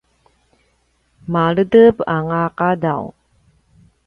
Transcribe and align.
maledep 1.31 1.97
anga 2.15 2.43
qadaw 2.57 3.03